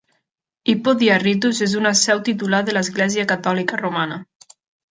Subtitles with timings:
[0.71, 4.21] Hippo Diarrhytus és una seu titular de l'església catòlica romana.